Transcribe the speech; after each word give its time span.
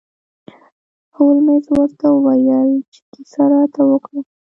هولمز 1.15 1.65
ورته 1.75 2.05
وویل 2.11 2.69
چې 2.93 2.99
کیسه 3.11 3.43
راته 3.53 3.81
وکړه. 3.89 4.19